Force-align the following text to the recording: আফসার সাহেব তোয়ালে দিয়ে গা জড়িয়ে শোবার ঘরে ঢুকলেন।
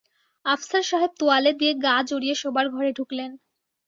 আফসার 0.45 0.83
সাহেব 0.83 1.11
তোয়ালে 1.19 1.51
দিয়ে 1.53 1.73
গা 1.85 1.95
জড়িয়ে 2.09 2.35
শোবার 2.35 2.65
ঘরে 2.69 2.91
ঢুকলেন। 2.93 3.31